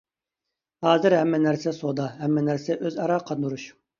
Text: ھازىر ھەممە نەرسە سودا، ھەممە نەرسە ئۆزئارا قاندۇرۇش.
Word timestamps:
ھازىر 0.85 1.15
ھەممە 1.17 1.41
نەرسە 1.43 1.75
سودا، 1.81 2.09
ھەممە 2.21 2.45
نەرسە 2.47 2.79
ئۆزئارا 2.87 3.21
قاندۇرۇش. 3.31 3.67